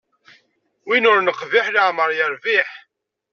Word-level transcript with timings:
Win 0.87 1.07
ur 1.11 1.19
neqbiḥ 1.21 1.65
leɛmeṛ 1.69 2.09
irbiḥ. 2.23 2.69